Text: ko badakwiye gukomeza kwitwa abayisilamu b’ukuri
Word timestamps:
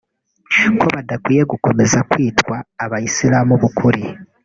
ko 0.79 0.85
badakwiye 0.95 1.43
gukomeza 1.51 1.99
kwitwa 2.11 2.55
abayisilamu 2.83 3.53
b’ukuri 3.61 4.03